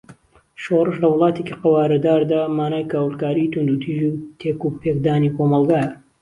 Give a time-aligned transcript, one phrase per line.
[0.63, 5.91] شۆرش لە ولاتێکی قەوارەداردا مانای کاولکاری، توندوتیژی و تێکوپێکدانی کۆمەلگایە.